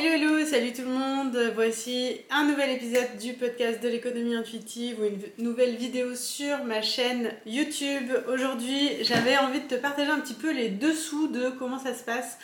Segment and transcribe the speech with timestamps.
[0.00, 5.00] Hello hello, salut tout le monde, voici un nouvel épisode du podcast de l'économie intuitive
[5.00, 8.12] ou une nouvelle vidéo sur ma chaîne YouTube.
[8.32, 12.04] Aujourd'hui j'avais envie de te partager un petit peu les dessous de comment ça se
[12.04, 12.38] passe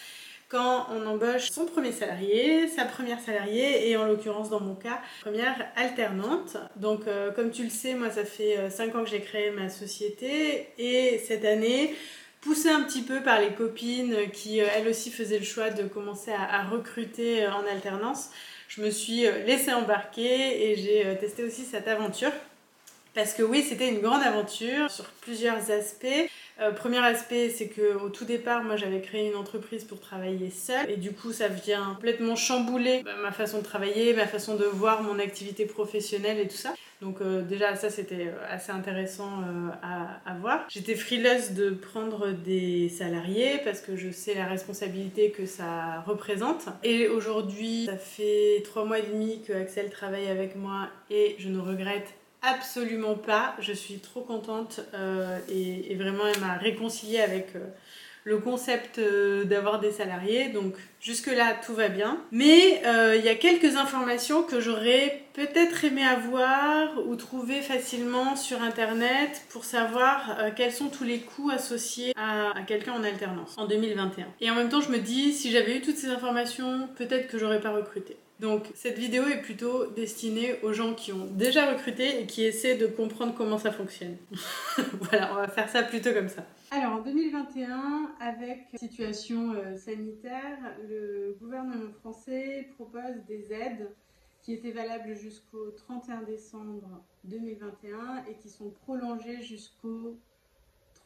[0.49, 5.01] quand on embauche son premier salarié, sa première salariée et en l'occurrence dans mon cas,
[5.21, 6.57] première alternante.
[6.75, 9.53] Donc euh, comme tu le sais, moi ça fait 5 euh, ans que j'ai créé
[9.53, 11.95] ma société et cette année
[12.45, 15.85] poussée un petit peu par les copines qui euh, elles aussi faisaient le choix de
[15.85, 18.31] commencer à, recruter euh, en alternance,
[18.69, 22.31] je me suis euh, laissée embarquer et j'ai testé aussi cette aventure.
[23.15, 26.29] Parce que oui, c'était une grande aventure sur plusieurs aspects.
[26.75, 30.91] premier aspect, c'est que au tout départ, moi j'avais créé une entreprise pour travailler seule
[30.91, 34.65] et du coup ça vient complètement chambouler bah, ma façon de travailler, ma façon de
[34.65, 36.75] voir mon activité professionnelle et tout ça.
[37.05, 40.65] Donc euh, déjà ça c'était euh, assez intéressant euh, à, voir.
[40.71, 46.65] J'étais frileuse de prendre des salariés parce que je sais la responsabilité que ça représente.
[46.83, 51.51] Et aujourd'hui ça fait trois mois et demi que Axel travaille avec moi et je
[51.51, 52.09] ne regrette
[52.41, 53.55] absolument pas.
[53.61, 54.81] Je suis trop contente
[55.51, 57.49] et, vraiment elle m'a réconciliée avec
[58.25, 60.49] le concept euh, d'avoir des salariés.
[60.49, 62.19] Donc jusque-là, tout va bien.
[62.33, 68.35] Mais euh, il y a quelques informations que j'aurais peut-être aimé avoir ou trouver facilement
[68.35, 73.05] sur Internet pour savoir euh, quels sont tous les coûts associés à, à quelqu'un en
[73.05, 74.27] alternance en 2021.
[74.41, 77.39] Et en même temps, je me dis, si j'avais eu toutes ces informations, peut-être que
[77.39, 78.17] j'aurais pas recruté.
[78.41, 82.77] Donc cette vidéo est plutôt destinée aux gens qui ont déjà recruté et qui essaient
[82.77, 84.17] de comprendre comment ça fonctionne.
[85.01, 86.45] voilà, on va faire ça plutôt comme ça.
[86.73, 93.89] Alors en 2021, avec situation euh, sanitaire, le gouvernement français propose des aides
[94.43, 100.19] qui étaient valables jusqu'au 31 décembre 2021 et qui sont prolongées jusqu'au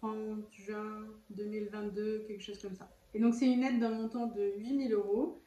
[0.00, 2.88] 30 juin 2022, quelque chose comme ça.
[3.12, 5.42] Et donc c'est une aide d'un montant de 8000 euros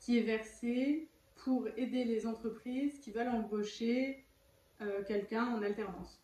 [0.00, 1.08] qui est versée
[1.44, 4.24] pour aider les entreprises qui veulent embaucher
[4.80, 6.22] euh, quelqu'un en alternance.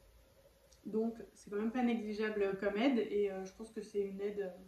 [0.87, 4.21] Donc, c'est quand même pas négligeable comme aide et euh, je pense que c'est une
[4.23, 4.65] aide euh,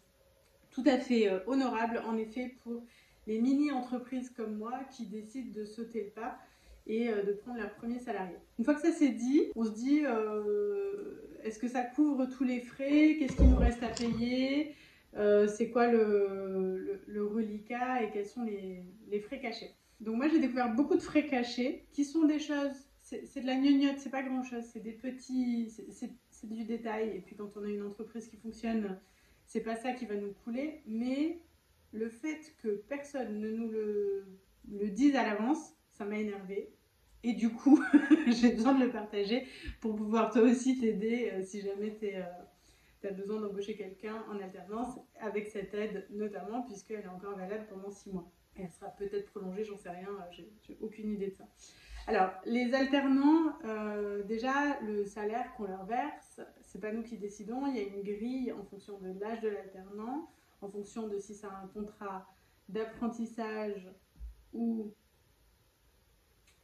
[0.71, 2.83] tout à fait honorable, en effet, pour
[3.27, 6.39] les mini-entreprises comme moi qui décident de sauter le pas
[6.87, 8.37] et de prendre leur premier salarié.
[8.59, 10.01] Une fois que ça c'est dit, on se dit
[11.45, 13.17] est-ce que ça couvre tous les frais?
[13.19, 14.75] Qu'est-ce qu'il nous reste à payer?
[15.15, 19.75] C'est quoi le, reliquat et quels sont les frais cachés?
[20.03, 23.57] Donc moi j'ai découvert beaucoup de frais cachés qui sont des choses c'est de la
[23.57, 25.71] gnognotte, c'est pas grand chose, c'est des petits,
[26.31, 27.17] c'est du détail.
[27.17, 28.99] Et puis quand on a une entreprise qui fonctionne,
[29.47, 30.83] c'est pas ça qui va nous couler.
[30.87, 31.41] Mais
[31.93, 34.25] le fait que personne ne nous le,
[34.71, 36.73] le dise à l'avance, ça m'a énervé.
[37.25, 37.83] Et du coup,
[38.29, 39.47] j'ai besoin de le partager
[39.81, 44.41] pour pouvoir toi aussi t'aider euh, si jamais tu euh, as besoin d'embaucher quelqu'un en
[44.41, 48.29] alternance avec cette aide notamment puisqu'elle est encore valable pendant six mois.
[48.57, 51.45] Elle sera peut-être prolongée, j'en sais rien, j'ai aucune idée de ça.
[52.07, 57.67] Alors, les alternants, euh, déjà, le salaire qu'on leur verse, c'est pas nous qui décidons.
[57.69, 60.29] Il y a une grille en fonction de l'âge de l'alternant,
[60.61, 62.27] en fonction de si c'est un contrat
[62.69, 63.89] d'apprentissage
[64.53, 64.93] ou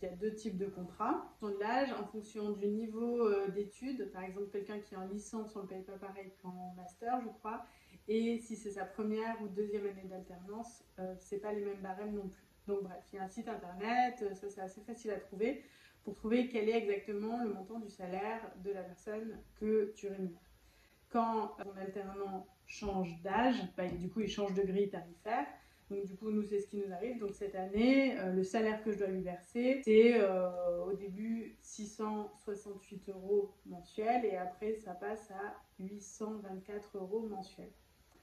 [0.01, 1.35] il y a deux types de contrats.
[1.43, 5.07] En de l'âge, en fonction du niveau euh, d'études, par exemple, quelqu'un qui est en
[5.07, 7.65] licence, on ne le paye pas pareil qu'en master, je crois.
[8.07, 12.15] Et si c'est sa première ou deuxième année d'alternance, euh, c'est pas les mêmes barèmes
[12.15, 12.49] non plus.
[12.67, 15.65] Donc bref, il y a un site internet, euh, ça c'est assez facile à trouver,
[16.05, 20.39] pour trouver quel est exactement le montant du salaire de la personne que tu rémunères.
[21.11, 25.47] Quand ton alternant change d'âge, bah, du coup il change de grille tarifaire,
[25.91, 27.19] donc du coup, nous, c'est ce qui nous arrive.
[27.19, 31.57] Donc cette année, euh, le salaire que je dois lui verser, c'est euh, au début
[31.63, 37.73] 668 euros mensuels et après, ça passe à 824 euros mensuels.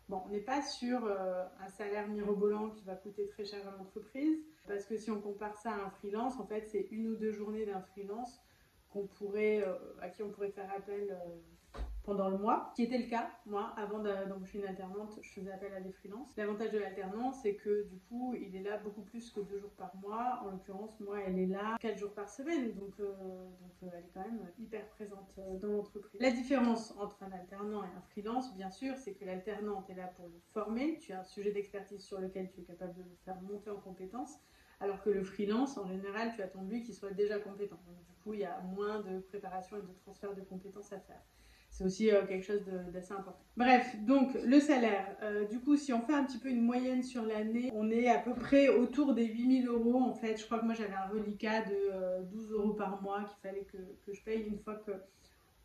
[0.07, 3.75] Bon, on n'est pas sur euh, un salaire mirobolant qui va coûter très cher à
[3.75, 4.37] l'entreprise,
[4.67, 7.31] parce que si on compare ça à un freelance, en fait, c'est une ou deux
[7.31, 8.39] journées d'un freelance
[8.91, 9.65] qu'on pourrait,
[10.01, 11.17] à qui on pourrait faire appel
[12.05, 13.29] pendant le mois, qui était le cas.
[13.45, 16.35] Moi, avant d'embaucher une alternante, je faisais appel à des freelances.
[16.37, 19.73] L'avantage de l'alternance, c'est que du coup, il est là beaucoup plus que deux jours
[19.77, 20.41] par mois.
[20.45, 23.11] En l'occurrence, moi, elle est là quatre jours par semaine, donc, euh,
[23.83, 26.21] euh, elle est quand même hyper présente euh, dans l'entreprise.
[26.21, 30.07] La différence entre un alternant et un freelance, bien sûr, c'est que l'alternante est là
[30.15, 30.99] pour le former.
[30.99, 33.77] Tu as un sujet d'expertise sur lequel tu es capable de le faire monter en
[33.77, 34.39] compétences.
[34.79, 37.79] Alors que le freelance, en général, tu attends lui qu'il soit déjà compétent.
[37.87, 40.99] Donc, du coup, il y a moins de préparation et de transfert de compétences à
[40.99, 41.21] faire.
[41.75, 42.63] C'est aussi euh, quelque chose
[42.93, 43.43] d'assez important.
[43.57, 45.13] Bref, donc le salaire.
[45.21, 48.07] Euh, du coup, si on fait un petit peu une moyenne sur l'année, on est
[48.07, 49.99] à peu près autour des 8000 euros.
[49.99, 53.25] En fait, je crois que moi j'avais un reliquat de 12 euh, euros par mois
[53.25, 54.93] qu'il fallait que, je paye une fois que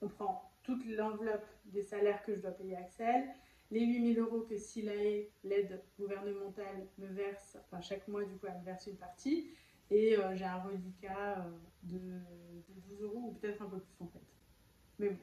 [0.02, 3.28] on prend toute l'enveloppe des salaires que je dois payer à Axel,
[3.70, 8.58] les 8000 euros que SILAE, l'aide gouvernementale, me verse, enfin chaque mois du coup elle
[8.58, 9.50] me verse une partie,
[9.92, 11.46] et j'ai un reliquat
[11.84, 14.18] de, de, 12 euros ou peut-être un peu plus en fait.
[14.98, 15.18] Mais bon,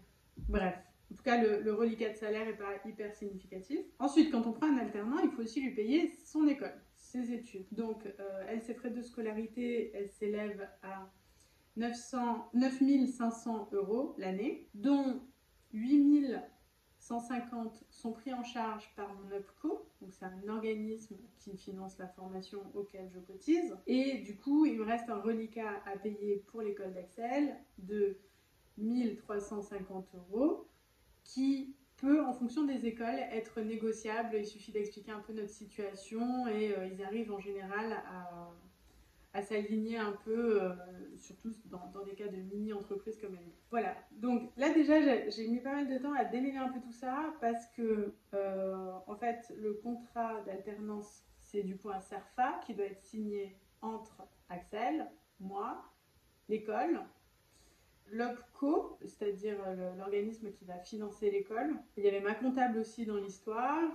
[0.47, 0.75] bref.
[1.11, 3.79] En tout cas, le, reliquat de salaire n'est pas hyper significatif.
[3.99, 7.65] Ensuite, quand on prend un alternant, il faut aussi lui payer son école, ses études.
[7.71, 11.09] Donc, euh, ses frais de scolarité, elle s'élève à
[11.77, 15.21] 900, 9500 euros l'année, dont
[15.71, 22.07] 8150 sont pris en charge par mon OPCO, donc c'est un organisme qui finance la
[22.07, 23.77] formation auquel je cotise.
[23.85, 28.17] Et du coup, il me reste un reliquat à payer pour l'école d'Axel de
[28.77, 30.67] 1350 euros
[31.23, 34.37] qui peut, en fonction des écoles, être négociable.
[34.37, 38.51] Il suffit d'expliquer un peu notre situation et euh, ils arrivent en général à
[39.37, 40.73] à s'aligner un peu, euh,
[41.15, 43.51] surtout dans, des cas de mini-entreprise comme elle.
[43.69, 46.91] Voilà, donc là déjà j'ai mis pas mal de temps à démêler un peu tout
[46.91, 52.85] ça parce que euh, en fait le contrat d'alternance c'est du un CERFA qui doit
[52.85, 55.07] être signé entre Axel,
[55.39, 55.85] moi,
[56.49, 56.99] l'école,
[58.07, 58.56] l'OPCO,
[59.05, 59.57] c'est-à-dire
[59.97, 61.75] l'organisme qui va financer l'école.
[61.97, 63.89] Il y avait ma comptable aussi dans l'histoire,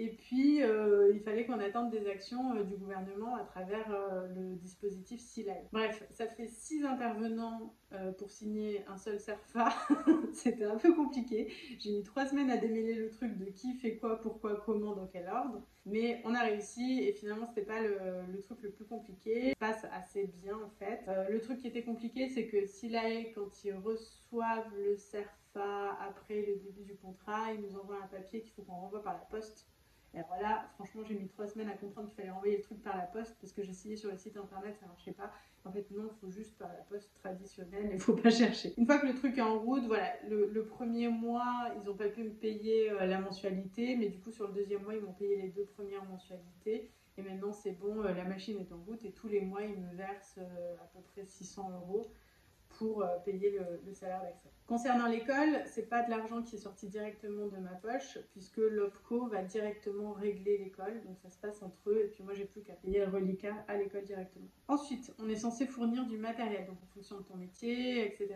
[0.00, 4.28] et puis, euh, il fallait qu'on attende des actions euh, du gouvernement à travers euh,
[4.28, 5.64] le dispositif SILAI.
[5.72, 7.74] Bref, ça fait six intervenants
[8.18, 9.70] pour signer un seul CERFA.
[10.34, 11.50] C'était un peu compliqué.
[11.78, 15.06] J'ai mis trois semaines à démêler le truc de qui fait quoi, pourquoi, comment, dans
[15.06, 15.62] quel ordre.
[15.86, 19.54] Mais on a réussi et finalement, c'était pas le, truc le plus compliqué.
[19.58, 21.00] Ça passe assez bien en fait.
[21.30, 23.72] le truc qui était compliqué, c'est que SILAE, quand ils
[24.08, 28.62] reçoivent le CERFA après le début du contrat, ils nous envoient un papier qu'il faut
[28.62, 29.68] qu'on renvoie par la poste
[30.14, 32.82] et alors là, franchement, j'ai mis trois semaines à comprendre qu'il fallait envoyer le truc
[32.82, 35.30] par la poste parce que essayé sur le site internet, ça marchait pas.
[35.64, 38.72] En fait, non, il faut juste par la poste traditionnelle, il faut pas chercher.
[38.78, 42.08] Une fois que le truc est en route, voilà, le, premier mois, ils ont pas
[42.08, 45.12] pu me payer euh, la mensualité, mais du coup, sur le deuxième mois, ils m'ont
[45.12, 46.90] payé les deux premières mensualités.
[47.18, 49.78] Et maintenant, c'est bon, euh, la machine est en route et tous les mois, ils
[49.78, 52.06] me versent euh, à peu près 600 euros
[52.78, 54.48] pour euh, payer le, salaire d'accès.
[54.66, 59.26] Concernant l'école, c'est pas de l'argent qui est sorti directement de ma poche, puisque l'OPCO
[59.26, 62.62] va directement régler l'école, donc ça se passe entre eux, et puis moi j'ai plus
[62.62, 64.46] qu'à payer le reliquat à l'école directement.
[64.68, 68.28] Ensuite, on est censé fournir du matériel, donc en fonction de ton métier, etc.,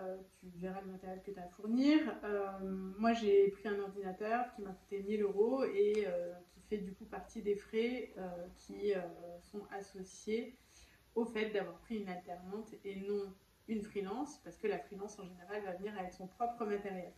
[0.00, 1.98] euh, tu verras le matériel que tu as à fournir.
[2.24, 2.48] Euh,
[2.98, 6.06] moi j'ai pris un ordinateur qui m'a coûté 1000 euros et
[6.54, 8.14] qui fait du coup partie des frais
[8.56, 8.92] qui
[9.42, 10.56] sont associés
[11.14, 13.34] au fait d'avoir pris une alternante et non
[13.72, 17.12] une freelance, parce que la freelance en général va venir avec son propre matériel.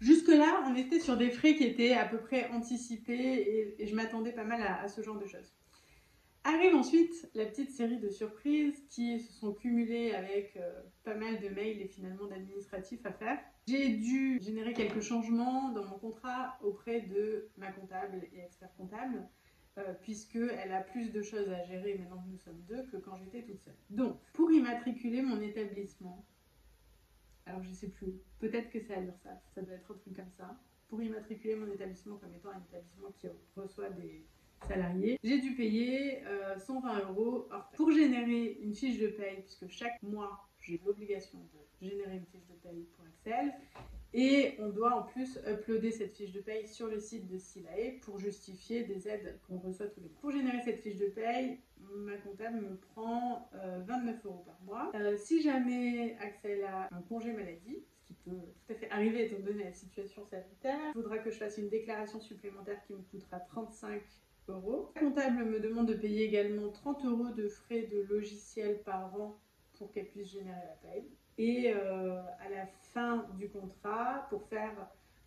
[0.00, 4.32] Jusque-là, on était sur des frais qui étaient à peu près anticipés et, je m'attendais
[4.32, 5.52] pas mal à, ce genre de choses.
[6.44, 11.40] Arrive ensuite la petite série de surprises qui se sont cumulées avec euh, pas mal
[11.40, 13.38] de mails et finalement d'administratifs à faire.
[13.66, 19.28] J'ai dû générer quelques changements dans mon contrat auprès de ma comptable et expert comptable
[19.78, 23.16] euh, puisqu'elle a plus de choses à gérer maintenant que nous sommes deux que quand
[23.16, 23.76] j'étais toute seule.
[23.90, 26.24] Donc, pour immatriculer mon établissement,
[27.46, 30.30] alors je sais plus, peut-être que c'est à l'URSSAF, ça doit être un truc comme
[30.36, 30.58] ça,
[30.88, 34.24] pour immatriculer mon établissement comme étant un établissement qui reçoit des
[34.66, 36.24] salariés, j'ai dû payer
[36.58, 41.86] 120 euh, euros Pour générer une fiche de paye, puisque chaque mois j'ai l'obligation de
[41.88, 43.54] générer une fiche de paye pour Excel,
[44.14, 47.98] et on doit en plus uploader cette fiche de paye sur le site de Silae
[48.02, 50.20] pour justifier des aides qu'on reçoit tous les mois.
[50.20, 51.58] Pour générer cette fiche de paye,
[51.94, 54.90] ma comptable me prend 29 euh, euros par mois.
[54.94, 59.26] Euh, si jamais Axel a un congé maladie, ce qui peut tout à fait arriver
[59.26, 63.02] étant donné la situation sanitaire, il faudra que je fasse une déclaration supplémentaire qui me
[63.02, 64.00] coûtera 35
[64.48, 64.90] euros.
[64.96, 69.38] La comptable me demande de payer également 30 euros de frais de logiciel par an
[69.74, 71.04] pour qu'elle puisse générer la paye.
[71.38, 74.74] Et euh, à la fin du contrat, pour faire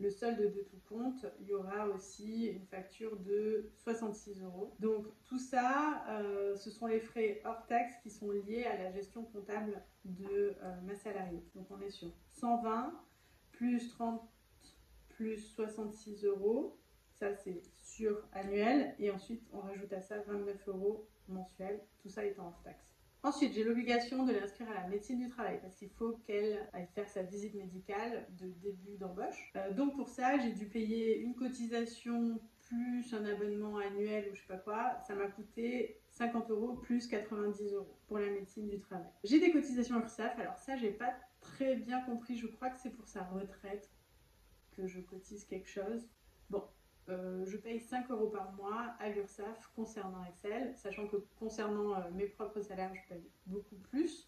[0.02, 4.74] le solde de tout compte, il y aura aussi une facture de 66 euros.
[4.80, 8.92] Donc tout ça, euh, ce sont les frais hors taxe qui sont liés à la
[8.92, 11.44] gestion comptable de euh, ma salariée.
[11.56, 12.94] Donc on est sur 120
[13.54, 14.22] plus 30
[15.10, 16.78] plus 66 euros.
[17.20, 18.96] Ça c'est sur annuel.
[19.00, 21.80] Et ensuite on rajoute à ça 29 euros mensuels.
[22.02, 22.91] Tout ça étant hors taxe.
[23.24, 26.88] Ensuite, j'ai l'obligation de l'inscrire à la médecine du travail parce qu'il faut qu'elle aille
[26.96, 29.52] faire sa visite médicale de début d'embauche.
[29.56, 34.42] Euh, donc pour ça, j'ai dû payer une cotisation plus un abonnement annuel ou je
[34.42, 34.98] sais pas quoi.
[35.06, 39.12] Ça m'a coûté 50 euros plus 90 euros pour la médecine du travail.
[39.24, 42.38] J'ai des cotisations URSAF, alors ça, j'ai pas très bien compris.
[42.38, 43.92] Je crois que c'est pour sa retraite
[44.72, 46.08] que je cotise quelque chose.
[46.50, 46.64] Bon,
[47.10, 52.12] euh, je paye 5 euros par mois à l'URSSAF concernant Excel, sachant que concernant euh,
[52.14, 54.28] mes propres salaires, je paye beaucoup plus.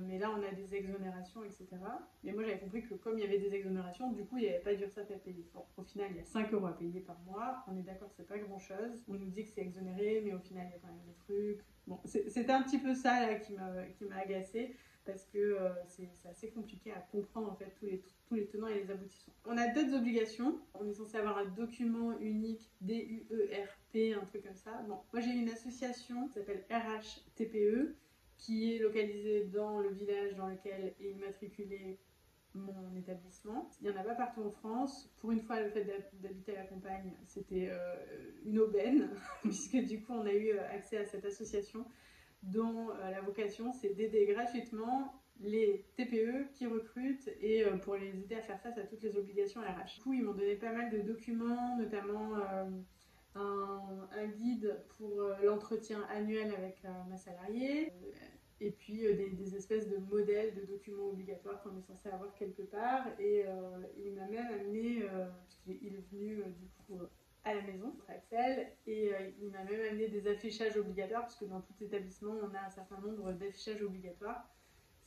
[0.00, 1.66] Mais là, on a des exonérations, etc.
[2.22, 4.48] Mais moi, j'avais compris que comme il y avait des exonérations, du coup, il n'y
[4.48, 5.44] avait pas d'URSSAF à payer.
[5.76, 7.64] Au final, il y a 5 euros à payer par mois.
[7.66, 9.04] On est d'accord, c'est pas grand chose.
[9.08, 11.14] On nous dit que c'est exonéré, mais au final, il y a quand même des
[11.14, 11.64] trucs.
[11.88, 14.76] Bon, c'était un petit peu ça là qui m'a agacé
[15.08, 18.90] parce que euh, c'est assez compliqué à comprendre en fait tous les, tenants et les
[18.90, 19.32] aboutissants.
[19.46, 20.60] On a d'autres obligations.
[20.74, 24.82] On est censé avoir un document unique DUERP, un truc comme ça.
[24.86, 27.94] Bon, moi j'ai une association qui s'appelle RHTPE
[28.36, 31.98] qui est localisée dans le village dans lequel est immatriculé
[32.54, 33.70] mon établissement.
[33.80, 35.10] Il n'y en a pas partout en France.
[35.20, 35.84] Pour une fois, le fait
[36.20, 37.94] d'habiter à la campagne, c'était euh,
[38.44, 39.08] une aubaine,
[39.42, 41.86] puisque du coup, on a eu euh, accès à cette association
[42.42, 48.34] dont euh, la vocation, c'est d'aider gratuitement les TPE qui recrutent et pour les aider
[48.34, 49.94] à faire face à toutes les obligations RH.
[49.94, 52.34] Du coup, ils m'ont donné pas mal de documents, notamment
[53.36, 57.92] un, guide pour l'entretien annuel avec ma salariée,
[58.60, 62.62] et puis euh, des, espèces de modèles de documents obligatoires qu'on est censé avoir quelque
[62.62, 63.06] part.
[63.18, 67.00] Et euh, il m'a même amené, euh, puisqu'il est venu du coup
[67.44, 67.94] à la maison,
[68.86, 72.70] Et il m'a même amené des affichages obligatoires, puisque dans tout établissement, on a un
[72.70, 74.48] certain nombre d'affichages obligatoires,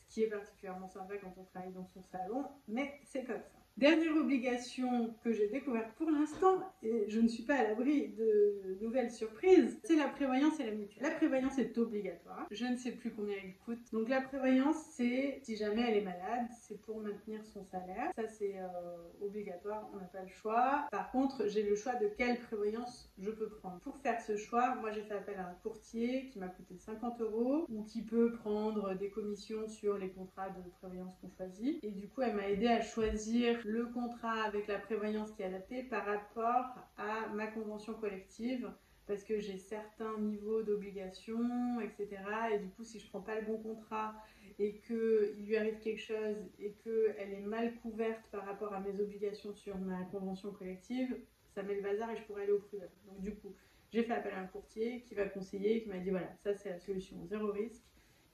[0.08, 3.61] ce qui est particulièrement sympa quand on travaille dans son salon, mais c'est comme ça.
[3.78, 8.78] Dernière obligation que j'ai découverte pour l'instant, et je ne suis pas à l'abri de
[8.82, 11.04] nouvelles surprises, c'est la prévoyance et la mutuelle.
[11.04, 12.48] La prévoyance est obligatoire.
[12.52, 13.80] Je ne sais plus combien elle coûte.
[13.92, 18.12] Donc la prévoyance, c'est si jamais elle est malade, c'est pour maintenir son salaire.
[18.16, 20.88] Ça, c'est euh, obligatoire, on n'a pas le choix.
[20.92, 23.80] Par contre, j'ai le choix de quelle prévoyance je peux prendre.
[23.80, 27.22] Pour faire ce choix, moi j'ai fait appel à un courtier qui m'a coûté 50
[27.22, 31.84] euros ou qui peut prendre des commissions sur les contrats de prévoyance qu'on choisit.
[31.84, 35.46] Et du coup, elle m'a aidé à choisir le contrat avec la prévoyance qui est
[35.46, 38.70] adapté par rapport à ma convention collective
[39.08, 42.22] parce que j'ai certains niveaux d'obligation, etc.
[42.54, 44.16] Et du coup, si je prends pas le bon contrat
[44.60, 49.00] et qu'il lui arrive quelque chose et qu'elle est mal couverte par rapport à mes
[49.02, 51.18] obligations sur ma convention collective,
[51.54, 52.88] ça met le bazar et je pourrais aller au prud'homme.
[53.08, 53.54] Donc du coup,
[53.92, 56.70] j'ai fait appel à un courtier qui va conseiller, qui m'a dit voilà, ça c'est
[56.70, 57.84] la solution zéro risque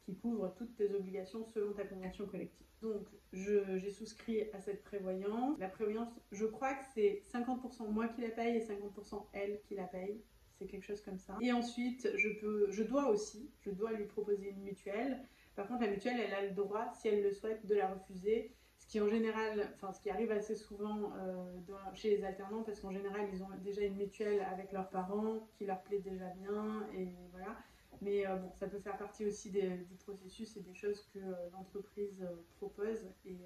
[0.07, 2.65] qui couvre toutes tes obligations selon ta convention collective.
[2.81, 5.59] Donc, j'ai souscrit à cette prévoyance.
[5.59, 9.75] La prévoyance, je crois que c'est 50% moi qui la paye et 50% elle qui
[9.75, 10.23] la paye.
[10.57, 11.37] C'est quelque chose comme ça.
[11.41, 15.19] Et ensuite, je, peux, je dois aussi, je dois lui proposer une mutuelle.
[15.55, 18.53] Par contre, la mutuelle, elle a le droit, si elle le souhaite, de la refuser.
[18.77, 21.59] Ce qui en général, enfin ce qui arrive assez souvent euh,
[21.93, 25.65] chez les alternants, parce qu'en général, ils ont déjà une mutuelle avec leurs parents qui
[25.65, 27.57] leur plaît déjà bien, et voilà.
[28.01, 31.49] Mais euh, bon, ça peut faire partie aussi du processus et des choses que euh,
[31.53, 33.37] l'entreprise euh, propose et,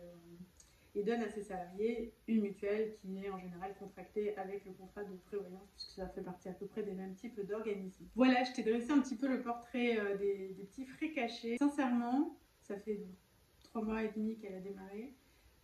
[0.95, 5.03] et, donne à ses salariés une mutuelle qui est en général contractée avec le contrat
[5.03, 8.05] de prévoyance, puisque ça fait partie à peu près des mêmes types d'organismes.
[8.15, 11.57] Voilà, je t'ai dressé un petit peu le portrait des, des petits frais cachés.
[11.57, 13.01] Sincèrement, ça fait
[13.63, 15.13] trois mois et demi qu'elle a démarré.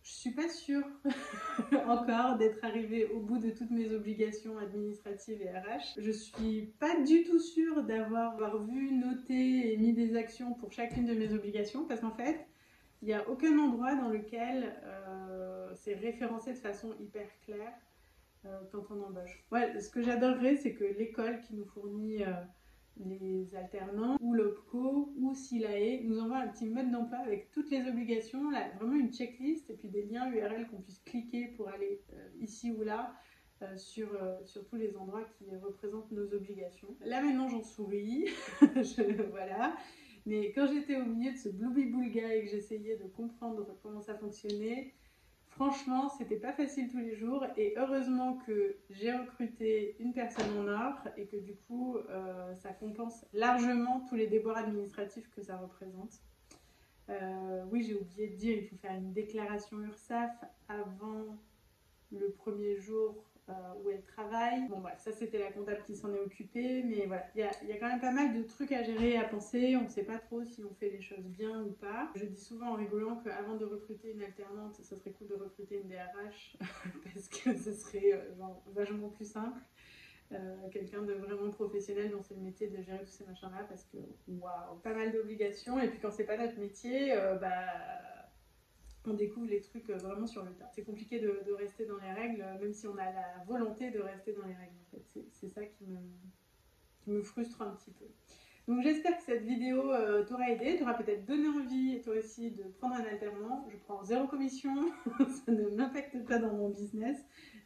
[0.02, 0.86] Je suis pas sûre
[1.86, 5.98] encore d'être arrivée au bout de toutes mes obligations administratives et RH.
[5.98, 11.06] Je suis pas du tout sûre d'avoir vu, noté et mis des actions pour chacune
[11.06, 12.46] de mes obligations parce qu'en fait,
[13.02, 17.74] il n'y a aucun endroit dans lequel euh, c'est référencé de façon hyper claire
[18.44, 19.44] euh, quand on embauche.
[19.52, 22.32] Ouais, ce que j'adorerais, c'est que l'école qui nous fournit euh,
[23.04, 27.86] les alternants ou l'OPCO ou SILAE nous envoie un petit mode d'emploi avec toutes les
[27.88, 32.28] obligations, vraiment une checklist et puis des liens URL qu'on puisse cliquer pour aller euh,
[32.40, 33.14] ici ou là
[33.62, 36.96] euh, sur, euh, sur tous les endroits qui représentent nos obligations.
[37.04, 38.26] Là maintenant j'en souris,
[39.30, 39.76] voilà.
[40.26, 44.00] Mais quand j'étais au milieu de ce Blueby Boulga et que j'essayais de comprendre comment
[44.00, 44.92] ça fonctionnait,
[45.58, 50.68] Franchement, c'était pas facile tous les jours et heureusement que j'ai recruté une personne en
[50.68, 55.56] or et que du coup, euh, ça compense largement tous les déboires administratifs que ça
[55.56, 56.12] représente.
[57.08, 60.30] Euh, oui, j'ai oublié de dire, il faut faire une déclaration URSAF
[60.68, 61.36] avant
[62.12, 63.16] le premier jour
[63.82, 64.68] où elle travaille.
[64.68, 67.76] Bon, voilà, ça c'était la comptable qui s'en est occupée, mais voilà, il y a,
[67.78, 69.76] quand même pas mal de trucs à gérer, à penser.
[69.76, 72.10] On ne sait pas trop si on fait les choses bien ou pas.
[72.14, 75.80] Je dis souvent en rigolant qu'avant de recruter une alternante, ça serait cool de recruter
[75.82, 76.56] une DRH
[77.04, 79.60] parce que ce serait euh, vachement plus simple.
[80.32, 83.96] Euh, quelqu'un de vraiment professionnel dans ce métier de gérer tous ces machins-là parce que
[84.28, 87.48] waouh, pas mal d'obligations et puis quand c'est pas notre métier, bah
[89.08, 90.70] on découvre les trucs euh, vraiment sur le tas.
[90.74, 94.00] C'est compliqué de, rester dans les règles, euh, même si on a la volonté de
[94.00, 94.74] rester dans les règles.
[95.32, 98.06] C'est ça qui me, me frustre un petit peu.
[98.66, 102.64] Donc j'espère que cette vidéo euh, t'aura aidé, t'aura peut-être donné envie toi aussi de
[102.64, 103.66] prendre un alternant.
[103.70, 104.74] Je prends zéro commission,
[105.46, 107.16] ça ne m'impacte pas dans mon business,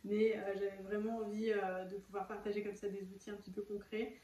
[0.05, 4.15] mais j'avais vraiment envie de pouvoir partager comme ça des outils un petit peu concrets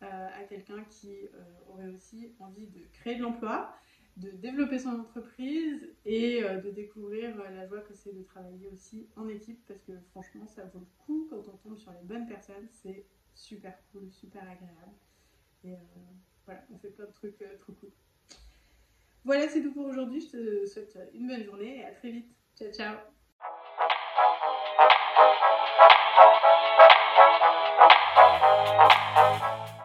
[0.00, 1.28] à quelqu'un qui
[1.68, 3.76] aurait aussi envie de créer de l'emploi.
[4.16, 8.68] De développer son entreprise et euh, de découvrir euh, la joie que c'est de travailler
[8.72, 12.02] aussi en équipe parce que franchement ça vaut le coup quand on tombe sur les
[12.02, 13.04] bonnes personnes, c'est
[13.34, 14.92] super cool, super agréable.
[15.64, 15.76] Et
[16.44, 17.90] voilà, on fait plein de trucs trop cool.
[19.24, 20.20] Voilà, c'est tout pour aujourd'hui.
[20.20, 22.26] Je te souhaite une bonne journée et à très vite.
[22.56, 23.21] Ciao, ciao.